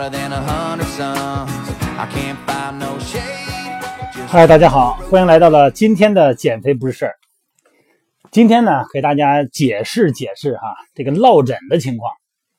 [0.00, 1.50] more than a hundred suns.
[1.98, 3.20] I can't find no shade.
[4.26, 7.14] 嗨，大家好，欢迎来到了今天的减肥不是事儿。
[8.30, 10.62] 今天呢，给大家解释解释哈
[10.94, 12.10] 这个落枕的情况，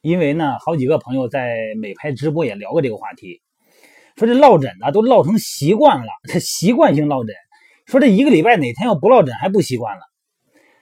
[0.00, 3.42] 因为呢，好几个朋友在美拍直播也聊过这个话题，
[4.16, 7.34] 说这落枕呢都落成习惯了，这习惯性落枕，
[7.84, 10.00] 说这一个礼拜哪天要不落枕还不习惯了。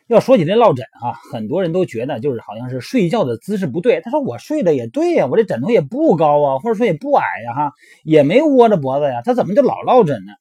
[0.06, 4.02] 要说起这落枕哈、很多人都觉得就是好像是睡觉的姿势不对。
[4.02, 7.72] 他说我睡的也对呀，我这枕头也不高啊，或者说也不矮呀哈，
[8.02, 10.32] 也没窝着脖子呀，他怎么就老落枕呢？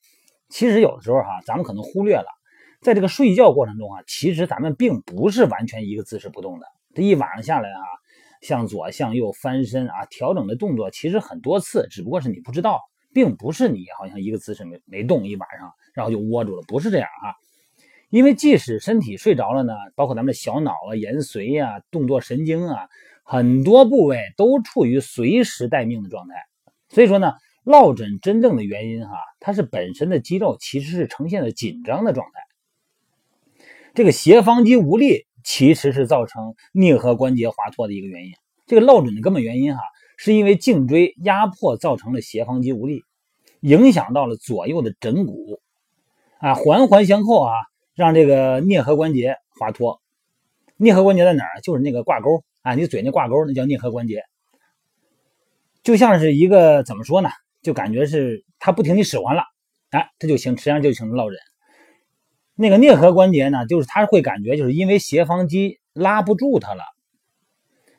[0.49, 2.27] 其实有的时候哈、咱们可能忽略了，
[2.81, 6.65] 在这个睡觉过程中啊，其实咱们并不是完全一个姿势不动的。
[6.93, 7.81] 这一晚上下来啊，
[8.41, 12.81] 向左向右翻身啊，调整的动作其实很多次，只不过是你不知道，
[13.13, 17.31] 并不是你好像一个姿势没没动一晚上，然后就窝住了，不是这样啊。
[18.13, 22.87] 因为即使身体睡着了呢，包括咱们的小脑啊、延髓呀、动作神经啊，
[23.23, 26.35] 很多部位都处于随时待命的状态。
[26.89, 33.65] 所以说呢，落枕真正的原因哈，它是本身的肌肉其实是呈现的紧张的状态。
[33.95, 38.33] 这个斜方肌无力其实是造成颞颌关节滑脱的一个原因。
[38.67, 39.81] 这个落枕的根本原因哈，
[40.17, 43.01] 是因为颈椎压迫造成了斜方肌无力，
[43.61, 45.59] 影响到了左右的枕骨，
[46.37, 47.53] 啊，环环相扣啊，
[47.95, 50.01] 让这个颞颌关节滑脱。
[50.77, 51.61] 颞颌关节在哪儿？
[51.61, 54.23] 就是那个挂钩啊，你嘴那挂钩那叫颞颌关节。
[55.83, 57.29] 就像是一个怎么说呢？
[57.61, 59.43] 就感觉是它不听你使唤了，
[59.91, 61.37] 哎，这就形实际上就形成落枕。
[62.55, 66.83] 那个颞颌关节呢，就是它会感觉就是因为斜方肌拉不住它了，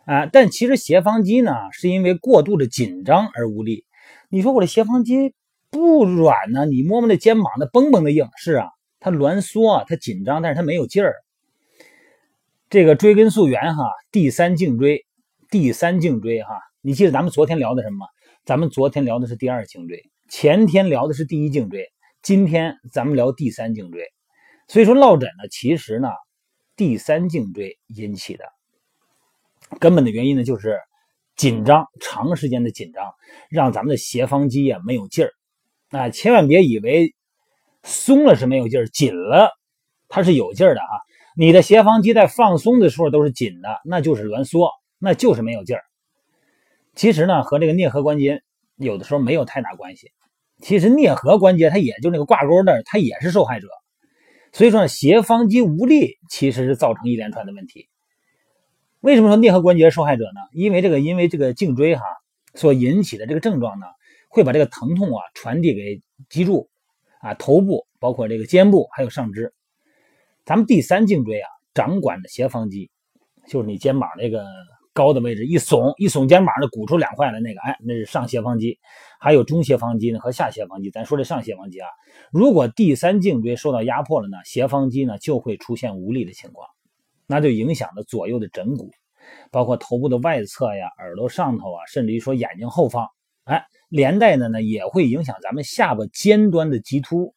[0.05, 3.85] 啊，但其实斜方肌呢是因为过度的紧张而无力。
[4.29, 5.35] 你说我的斜方肌
[5.71, 6.67] 不软呢？
[6.67, 8.69] 你摸摸那肩膀，那绷绷的硬，是啊，
[9.05, 11.15] 它挛缩啊，它紧张，但是它没有劲儿。
[12.71, 15.05] 这个追根溯源哈，第三颈椎，
[15.51, 18.07] 第三颈椎哈，你记得咱们昨天聊的什么？
[18.47, 21.87] 咱们昨天聊的是第二颈椎，前天聊的是第一颈椎，
[22.23, 24.03] 今天咱们聊第三颈椎。
[24.69, 26.09] 所以说落枕呢，其实呢，
[26.75, 28.47] 第三颈椎引起的
[29.81, 30.81] 根本的原因呢，就是
[31.37, 33.05] 紧张，长时间的紧张，
[33.51, 35.31] 让咱们的斜方肌啊没有劲儿。
[35.91, 37.15] 啊，千万别以为
[37.85, 39.53] 松了是没有劲儿，紧了
[40.09, 40.89] 它是有劲儿的啊。
[41.37, 45.83] 你的斜方肌在放松的时候都是紧的，那就是挛缩，那就是没有劲儿。
[46.95, 48.43] 其实呢，和这个颞颌关节
[48.77, 50.11] 有的时候没有太大关系。
[50.63, 53.69] 其实颞颌关节它也就那个挂钩那儿，它也是受害者。
[54.53, 57.89] 所以说，斜方肌无力其实是造成一连串的问题。
[59.01, 60.41] 为什么说颞颌关节受害者呢？
[60.53, 62.03] 因为这个，因为这个颈椎哈
[62.55, 63.87] 所引起的这个症状呢，
[64.29, 66.71] 会把这个疼痛啊传递给脊柱
[67.25, 69.51] 啊、头部，包括这个肩部还有上肢。
[70.45, 72.91] 咱们第三颈椎啊，掌管的斜方肌，
[73.49, 74.45] 就是你肩膀那个
[74.93, 78.79] 高的位置，一耸一耸肩膀，那鼓出两块来那个，哎，那是上斜方肌。
[79.19, 80.91] 还有中斜方肌呢和下斜方肌。
[80.91, 81.89] 咱说这上斜方肌啊，
[82.31, 86.69] 如果第三颈椎受到压迫了呢，斜方肌呢就会出现无力的情况，
[87.27, 88.91] 那就影响了左右的枕骨，
[89.51, 93.09] 包括头部的外侧呀、耳朵上头啊，甚至于说眼睛后方，
[93.45, 97.35] 哎，连带的呢也会影响咱们下巴尖端的棘突、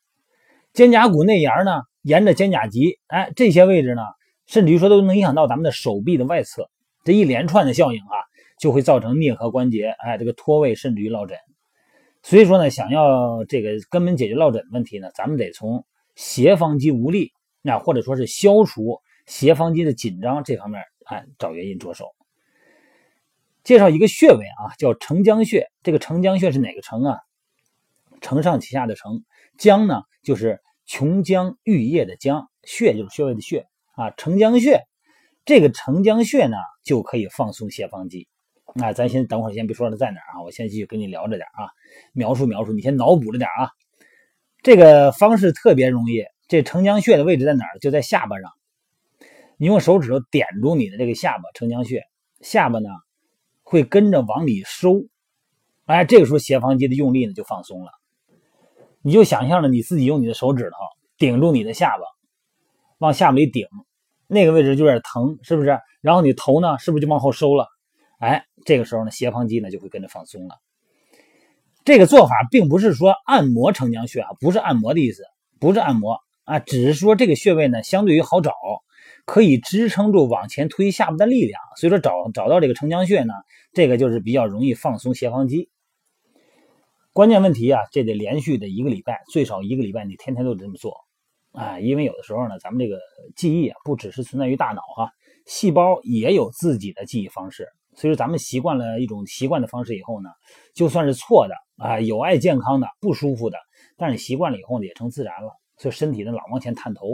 [0.73, 1.81] 肩胛骨内沿呢。
[2.03, 4.01] 沿着肩胛肌，哎，这些位置呢，
[4.45, 6.69] 甚至于说都能影响到咱们的手臂的外侧，
[7.03, 8.15] 这一连串的效应啊，
[8.57, 11.37] 就会造成颞颌关节，哎，这个脱位，甚至于落枕。
[12.23, 15.83] 所以说呢，想要这个根本解决落枕问题呢，咱们得从
[16.15, 22.05] 斜方肌无力，那或者说是消除斜方肌的紧张这方面，哎，找原因着手。
[23.67, 25.67] 介绍一个穴位啊，叫承浆穴。
[25.83, 27.19] 这个承浆穴是哪个承啊？
[28.21, 29.23] 承上启下的承，
[29.59, 30.59] 浆呢就是。
[30.89, 34.85] 琼浆玉液的浆，穴就是穴位的穴啊，承浆穴，
[35.43, 38.29] 这个承浆穴呢就可以放松斜方肌。
[38.73, 41.67] 那咱先等会儿先别说了在哪儿啊，我先继续跟你聊着点啊，
[42.13, 43.71] 描述描述，你先脑补着点啊。
[44.63, 47.79] 这个方式特别容易，这承浆穴的位置在哪儿？
[47.79, 48.49] 就在下巴上。
[49.57, 52.05] 你用手指头点住你的这个下巴承浆穴，
[52.39, 52.87] 下巴呢
[53.69, 55.03] 会跟着往里收，
[55.87, 57.91] 哎，这个时候斜方肌的用力呢就放松了。
[59.01, 60.77] 你就想象着你自己用你的手指头
[61.17, 62.03] 顶住你的下巴，
[62.97, 63.67] 往下面里顶，
[64.25, 65.77] 那个位置就有点疼，是不是？
[65.99, 67.67] 然后你头呢，是不是就往后收了？
[68.19, 70.55] 哎，这个时候呢，斜方肌呢就会跟着放松了。
[71.83, 75.23] 这个做法并不是说按摩承浆穴啊，不是按摩的意思，
[75.59, 78.53] 不是按摩啊，只是说这个穴位呢相对于好找，
[79.27, 81.59] 可以支撑住往前推下巴的力量。
[81.75, 83.33] 所以说找找到这个承浆穴呢，
[83.73, 85.69] 这个就是比较容易放松斜方肌。
[87.11, 90.95] 关键问题啊，这得连续的一个礼拜，最少一个礼拜，你天天都得这么做，
[91.51, 92.99] 啊，因为有的时候呢，咱们这个
[93.35, 95.11] 记忆啊，不只是存在于大脑哈，
[95.45, 97.67] 细胞也有自己的记忆方式。
[97.95, 100.29] 所以说，咱们习惯了一种习惯的方式以后呢，
[100.73, 103.57] 就算是错的啊，有碍健康的、不舒服的，
[103.97, 105.51] 但是习惯了以后呢，也成自然了。
[105.77, 107.07] 所以身体呢老往前探头，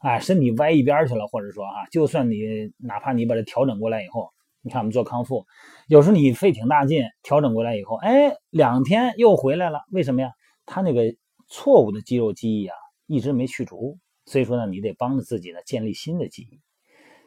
[0.00, 2.38] 哎，身体歪一边去了，或者说啊，就算你
[2.78, 4.28] 哪怕你把它调整过来以后，
[4.62, 5.46] 你看我们做康复，
[5.88, 10.30] 有时候你费挺大劲调整过来以后，哎，两天又回来了，为什么呀？
[10.66, 11.02] 他那个
[11.48, 12.74] 错误的肌肉记忆啊，
[13.06, 13.98] 一直没去除。
[14.26, 16.60] 所以说呢，你得帮着自己呢建立新的记忆。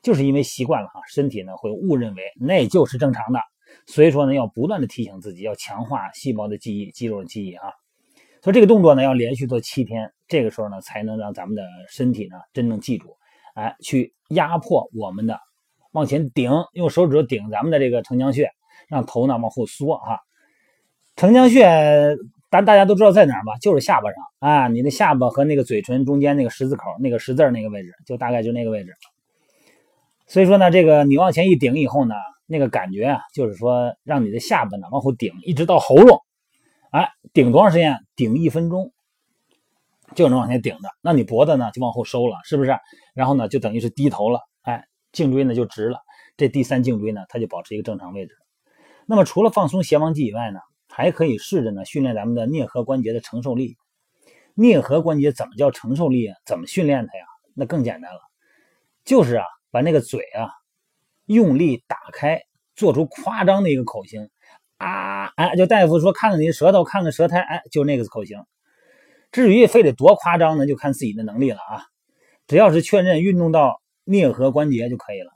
[0.02, 3.40] 就是因为习惯了哈，身体呢会误认为那就是正常的，
[3.86, 7.68] 所以说呢要不断的提醒自己，要强化细胞的记忆、肌肉的记忆啊。
[8.42, 13.16] 所以这个动作呢要连续做七天，这个时候呢才能让咱们的身体呢真正记住，
[13.54, 15.40] 哎，去压迫我们的
[15.92, 18.50] 往前顶，用手指头顶咱们的这个承浆穴，
[18.88, 20.18] 让头呢往后缩啊。
[21.16, 22.18] 承浆穴
[22.50, 23.54] 咱大家都知道在哪儿吧？
[23.62, 28.92] 就是下巴上啊，你的下巴和那个嘴唇中间那个十字口，那个十字那个位置，就大概就那个位置。
[30.26, 32.16] 所以说呢，这个你往前一顶以后呢，
[32.48, 36.20] 那个感觉啊，就是说让你的下巴呢往后顶，一直到喉咙，
[36.90, 38.00] 哎，顶多长时间？
[38.16, 38.92] 顶一分钟
[40.16, 40.90] 就能往前顶着。
[41.02, 42.78] 那你脖子呢就往后收了，是不是？
[43.14, 46.00] 然后呢就等于是低头了，哎，颈椎呢就直了。
[46.38, 48.34] 这第三颈椎呢，它就保持一个正常位置。
[49.06, 53.78] 那么除了放松斜方肌以外呢，还可以试着呢训练咱们的颞颌关节的承受力。
[54.56, 56.36] 颞颌关节怎么叫承受力啊？
[56.46, 57.26] 怎么训练它呀？
[57.56, 58.20] 那更简单了，
[59.06, 59.46] 就是啊。
[59.74, 60.52] 把那个嘴啊
[61.26, 62.40] 用力打开，
[62.76, 64.30] 做出夸张的一个口型
[64.78, 65.34] 啊！
[65.36, 68.38] 哎，就大夫说看看你的舌头，看看舌苔，哎，就那个口型。
[69.34, 71.84] 至于非得多夸张呢，就看自己的能力了啊！
[72.48, 75.34] 只要是确认运动到颞颌关节就可以了。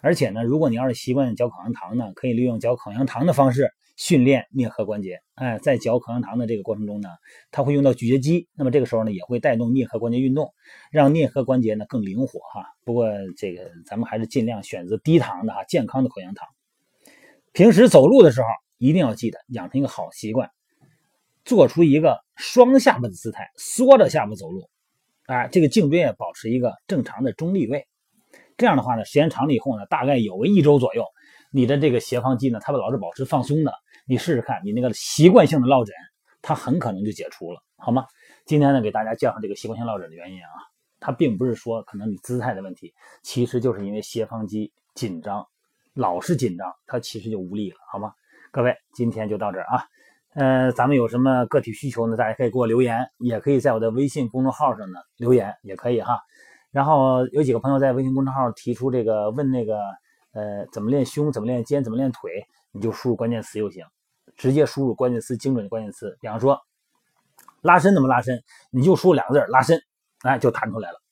[0.00, 3.70] 而且呢，如果你要是习惯嚼口香糖呢，可以利用嚼口香糖的方式。
[3.98, 7.08] 训练颞颌关节，哎，在嚼口香糖的这个过程中呢，
[7.50, 10.54] 它会用到咀嚼肌，那么这个时候呢，也会带动颞颌关节运动，
[10.92, 12.64] 让颞颌关节呢更灵活哈。
[12.84, 16.46] 不过这个咱们还是尽量选择低糖的哈，健康的口香糖。
[17.52, 20.48] 平时走路的时候一定要记得养成一个好习惯，
[21.48, 24.68] 做出一个双下巴的姿态，缩着下巴走路，
[25.24, 27.88] 哎，这个颈椎也保持一个正常的中立位。
[28.58, 31.06] 这样的话呢，时间长了以后呢，大概有个一周左右，
[31.50, 33.72] 你的这个斜方肌呢，它老是保持放松的。
[34.06, 35.94] 你试试看，你那个习惯性的落枕，
[36.42, 38.04] 它很可能就解除了，好吗？
[38.44, 40.50] 今天呢，给大家介绍这个习惯性落枕的原因啊，
[41.00, 42.92] 它并不是说可能你姿态的问题，
[43.22, 45.46] 其实就是因为斜方肌紧张，
[45.94, 48.12] 老是紧张，它其实就无力了，好吗？
[48.50, 49.86] 各位，今天就到这儿啊，
[50.38, 52.16] 呃，咱们有什么个体需求呢？
[52.16, 56.20] 大家可以给我留言，也可以在我的微信公众号上呢留言，也可以哈。
[56.70, 59.80] 然后有几个朋友在微信公众号提出这个问那个，
[60.30, 63.84] 呃，怎么练胸，怎么练肩，怎么练腿，你就输入关键词就行。
[64.36, 66.56] 直接输入关键词，精准的关键词，比方说
[67.60, 68.40] 拉伸怎么拉伸，
[68.70, 69.82] 你就输两个字拉伸，
[70.22, 71.02] 哎，就弹出来了。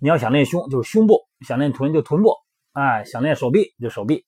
[0.00, 1.14] 你要想练胸，就是胸部；
[1.46, 2.32] 想练臀，就臀部；
[2.72, 4.26] 哎，想练手臂，就手臂，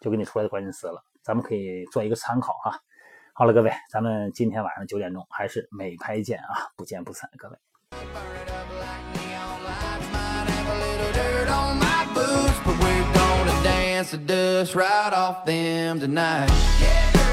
[0.00, 1.00] 就给你出来的关键词了。
[1.22, 2.74] 咱们可以做一个参考啊。
[3.38, 7.56] 好了，各位，咱们今天晚上九点钟还是美拍见啊，不见不散，各位。
[13.62, 16.48] dance the dust right off them tonight.
[16.80, 17.27] Yeah.